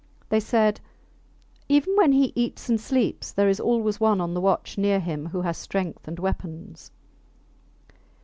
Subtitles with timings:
[0.29, 0.79] They said,
[1.69, 5.27] Even when he eats and sleeps there is always one on the watch near him
[5.27, 6.89] who has strength and weapons.